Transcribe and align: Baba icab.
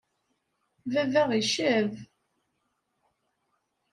Baba 0.93 1.23
icab. 1.41 1.91